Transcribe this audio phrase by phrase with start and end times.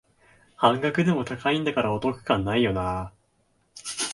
[0.55, 3.13] 半額でも高いんだからお得感ないよなあ